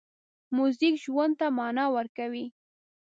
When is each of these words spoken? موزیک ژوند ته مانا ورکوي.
موزیک 0.55 0.93
ژوند 1.03 1.33
ته 1.39 1.47
مانا 1.57 1.85
ورکوي. 1.95 2.45